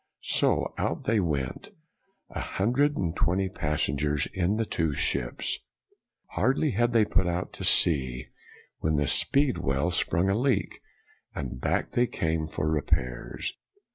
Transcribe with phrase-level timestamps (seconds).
[0.23, 1.69] So out they went,
[2.31, 5.59] a hundred and twenty passengers, in the two ships.
[6.31, 8.25] Hardly had they put out to sea,
[8.79, 10.81] when the Speedwell sprung a leak,
[11.35, 13.53] and back they came for repairs.